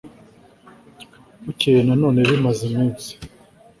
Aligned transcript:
bukeye 1.43 1.79
na 1.87 1.95
none 2.01 2.19
bimaze 2.29 2.61
iminsi 2.69 3.11